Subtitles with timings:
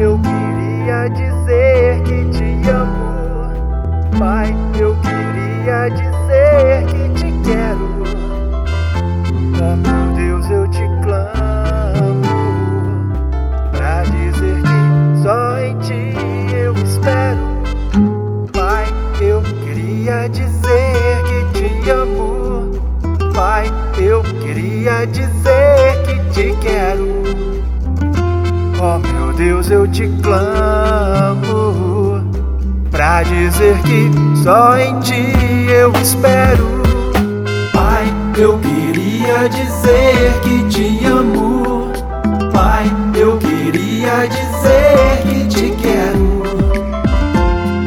[0.00, 4.18] eu queria dizer que te amo.
[4.18, 8.04] Pai, eu queria dizer que te quero.
[9.60, 12.22] Oh meu Deus, eu te clamo
[13.72, 16.14] pra dizer que só em ti
[16.54, 17.40] eu espero.
[18.52, 18.86] Pai,
[19.20, 21.22] eu queria dizer
[21.52, 22.70] que te amo.
[23.34, 23.66] Pai,
[23.98, 25.37] eu queria dizer.
[29.38, 32.20] Deus, eu te clamo.
[32.90, 34.10] Pra dizer que
[34.42, 35.32] só em ti
[35.70, 36.82] eu espero.
[37.72, 41.92] Pai, eu queria dizer que te amo.
[42.52, 46.42] Pai, eu queria dizer que te quero.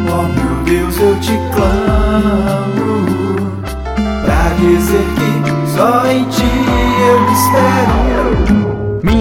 [0.08, 3.06] Oh meu Deus, eu te clamo.
[4.24, 5.32] Pra dizer que
[5.76, 6.50] só em ti
[7.10, 7.91] eu espero.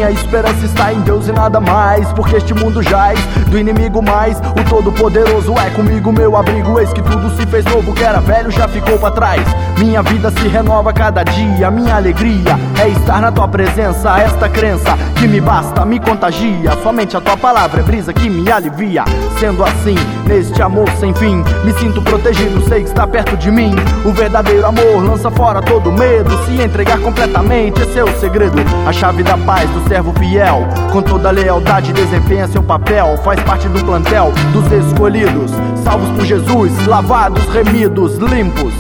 [0.01, 3.20] Minha esperança está em Deus e nada mais Porque este mundo jaz
[3.51, 4.39] do inimigo mais.
[4.39, 8.51] O todo-poderoso é comigo meu abrigo Eis que tudo se fez novo, que era velho
[8.51, 9.43] já ficou para trás.
[9.78, 14.19] Minha vida se renova cada dia Minha alegria é estar na tua presença.
[14.19, 16.73] Esta crença que me basta, me contagia.
[16.83, 19.05] Somente a tua palavra é brisa que me alivia.
[19.39, 23.75] Sendo assim, neste amor sem fim Me sinto protegido, sei que está perto de mim.
[24.05, 28.56] O verdadeiro amor lança fora todo medo Se entregar completamente, esse é o segredo.
[28.87, 30.69] A chave da paz do servo fiel.
[30.93, 33.19] Com toda lealdade, desempenha seu papel.
[33.25, 35.51] Faz parte do plantel dos escolhidos.
[35.83, 38.73] Salvos por Jesus, lavados, remidos, limpos.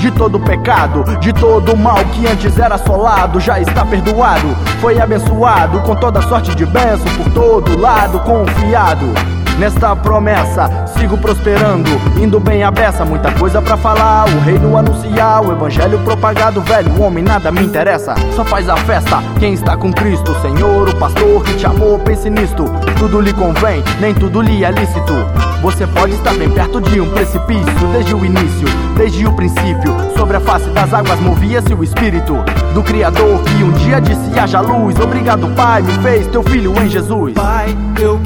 [0.00, 4.54] De todo pecado, de todo mal que antes era assolado, já está perdoado.
[4.80, 9.39] Foi abençoado com toda sorte de bênção por todo lado, confiado.
[9.58, 11.90] Nesta promessa, sigo prosperando,
[12.20, 14.26] indo bem a beça, muita coisa para falar.
[14.28, 18.14] O reino anunciar, o evangelho propagado, velho, homem nada me interessa.
[18.34, 22.30] Só faz a festa quem está com Cristo, Senhor, o pastor que te amou, pense
[22.30, 22.64] nisto.
[22.98, 25.14] Tudo lhe convém, nem tudo lhe é lícito.
[25.62, 29.94] Você pode estar bem perto de um precipício, desde o início, desde o princípio.
[30.16, 32.34] Sobre a face das águas movia-se o espírito
[32.72, 34.98] do Criador que um dia disse haja luz.
[34.98, 37.34] Obrigado, Pai, me fez teu filho em Jesus.
[37.34, 38.18] Pai, eu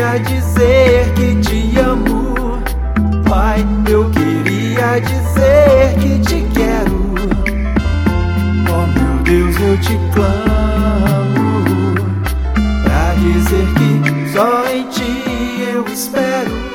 [0.00, 2.62] queria dizer que te amo.
[3.28, 7.14] Pai, eu queria dizer que te quero.
[8.70, 11.64] Oh meu Deus, eu te clamo.
[12.82, 16.69] Pra dizer que só em ti eu espero.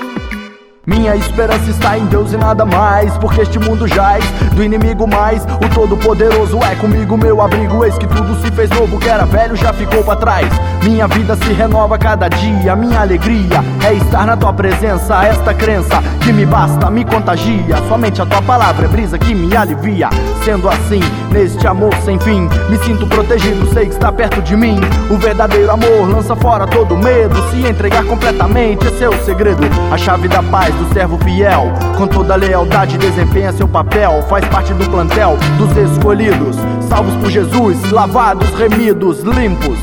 [0.85, 4.23] Minha esperança está em Deus e nada mais Porque este mundo jaz
[4.53, 5.43] do inimigo mais.
[5.43, 9.55] O todo-poderoso é comigo meu abrigo Eis que tudo se fez novo, que era velho
[9.55, 10.47] já ficou para trás.
[10.83, 15.25] Minha vida se renova cada dia Minha alegria é estar na tua presença.
[15.25, 17.77] Esta crença que me basta, me contagia.
[17.87, 20.09] Somente a tua palavra é brisa que me alivia.
[20.43, 20.99] Sendo assim,
[21.31, 24.79] neste amor sem fim Me sinto protegido, sei que está perto de mim.
[25.09, 29.63] O verdadeiro amor lança fora todo medo Se entregar completamente, esse é o segredo.
[29.91, 31.71] A chave da paz do servo fiel.
[31.97, 34.23] Com toda lealdade, desempenha seu papel.
[34.29, 36.55] Faz parte do plantel dos escolhidos.
[36.87, 39.77] Salvos por Jesus, lavados, remidos, limpos.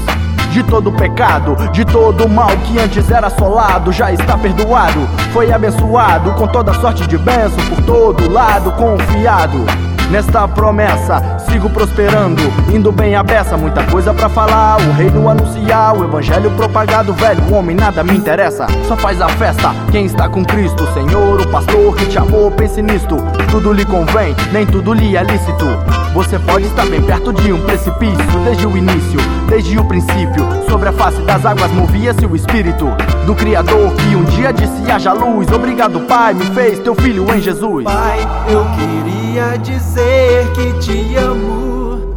[0.52, 5.00] De todo pecado, de todo mal que antes era assolado, já está perdoado.
[5.32, 9.91] Foi abençoado com toda sorte de bênção por todo lado, confiado.
[10.10, 12.42] Nesta promessa, sigo prosperando,
[12.72, 14.78] indo bem a beça, muita coisa para falar.
[14.80, 18.66] O reino anunciar, o evangelho propagado, velho, homem nada me interessa.
[18.86, 22.82] Só faz a festa quem está com Cristo, Senhor, o pastor que te amou, pense
[22.82, 23.16] nisto.
[23.50, 25.66] Tudo lhe convém, nem tudo lhe é lícito.
[26.14, 30.46] Você pode estar bem perto de um precipício, desde o início, desde o princípio.
[30.68, 32.86] Sobre a face das águas movia-se o espírito
[33.24, 35.50] do Criador que um dia disse haja luz.
[35.50, 37.84] Obrigado, Pai, me fez teu filho em Jesus.
[37.84, 39.21] Pai, eu queria
[39.62, 42.14] dizer que te amo.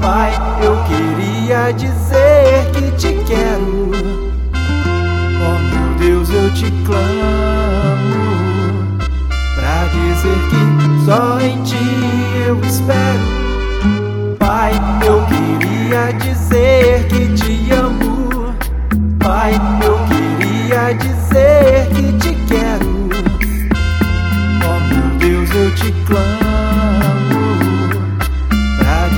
[0.00, 0.32] Pai,
[0.62, 3.25] eu queria dizer que te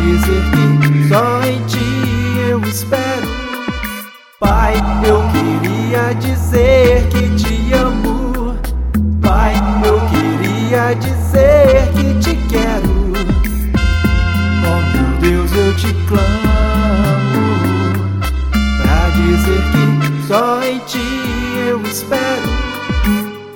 [0.09, 0.43] dizer
[0.81, 3.29] que só em ti eu espero.
[4.41, 4.75] Pai,
[5.07, 8.57] eu queria dizer que te amo.
[9.21, 13.13] Pai, eu queria dizer que te quero.
[14.65, 16.29] Oh meu Deus, eu te clamo.
[18.81, 21.09] Pra dizer que só em ti
[21.69, 22.49] eu espero.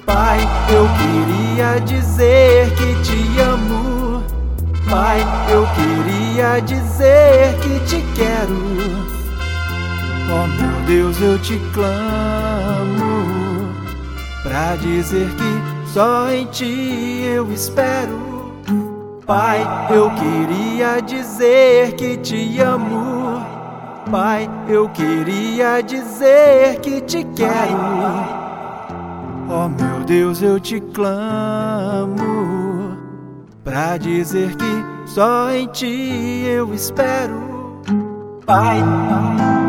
[0.05, 3.62] Pai, eu queria dizer que te amo.
[4.93, 8.59] Pai, eu queria dizer que te quero.
[10.31, 13.73] Oh meu Deus, eu te clamo.
[14.43, 18.53] Pra dizer que só em ti eu espero.
[19.25, 23.47] Pai, eu queria dizer que te amo.
[24.11, 27.79] Pai, eu queria dizer que te quero.
[29.49, 32.71] Oh meu Deus, eu te clamo
[33.64, 37.81] pra dizer que só em ti eu espero.
[38.44, 39.62] Pai, pai.